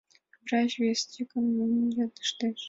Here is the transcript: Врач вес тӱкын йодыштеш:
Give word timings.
Врач 0.45 0.71
вес 0.81 1.01
тӱкын 1.11 1.45
йодыштеш: 1.97 2.59